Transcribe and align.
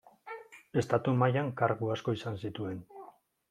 Estatu 0.83 1.13
mailan 1.25 1.53
kargu 1.61 1.95
asko 1.99 2.17
izan 2.21 2.43
zituen. 2.47 2.85